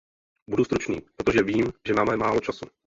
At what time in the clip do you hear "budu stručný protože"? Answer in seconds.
0.49-1.43